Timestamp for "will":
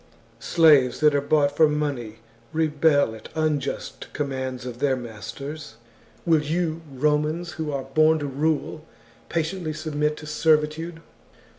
6.25-6.41